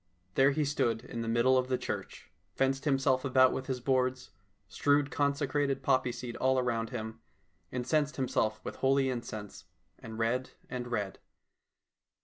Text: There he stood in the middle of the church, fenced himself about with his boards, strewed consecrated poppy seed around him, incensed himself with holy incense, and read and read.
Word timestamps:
There 0.33 0.49
he 0.49 0.65
stood 0.65 1.05
in 1.05 1.21
the 1.21 1.27
middle 1.27 1.59
of 1.59 1.67
the 1.67 1.77
church, 1.77 2.31
fenced 2.55 2.85
himself 2.85 3.23
about 3.23 3.53
with 3.53 3.67
his 3.67 3.79
boards, 3.79 4.31
strewed 4.67 5.11
consecrated 5.11 5.83
poppy 5.83 6.11
seed 6.11 6.35
around 6.41 6.89
him, 6.89 7.19
incensed 7.71 8.15
himself 8.15 8.59
with 8.63 8.77
holy 8.77 9.11
incense, 9.11 9.65
and 9.99 10.17
read 10.17 10.49
and 10.71 10.87
read. 10.87 11.19